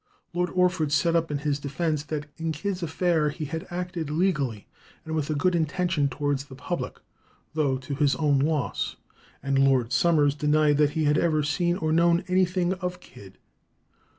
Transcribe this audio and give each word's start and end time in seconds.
Lord 0.33 0.49
Orford 0.55 0.91
set 0.91 1.15
up 1.15 1.29
in 1.29 1.37
his 1.37 1.59
defence 1.59 2.01
that 2.05 2.25
in 2.37 2.51
Kidd's 2.53 2.81
affair 2.81 3.29
he 3.29 3.45
had 3.45 3.67
acted 3.69 4.09
legally, 4.09 4.65
and 5.05 5.13
with 5.13 5.29
a 5.29 5.35
good 5.35 5.53
intention 5.53 6.09
towards 6.09 6.45
the 6.45 6.55
public, 6.55 6.99
though 7.53 7.77
to 7.77 7.93
his 7.93 8.15
own 8.15 8.39
loss; 8.39 8.95
and 9.43 9.59
Lord 9.59 9.93
Somers 9.93 10.33
denied 10.33 10.77
that 10.77 10.93
he 10.97 11.03
had 11.03 11.19
ever 11.19 11.43
seen 11.43 11.77
or 11.77 11.91
known 11.93 12.23
anything 12.27 12.73
of 12.73 12.99
Kidd. 12.99 13.37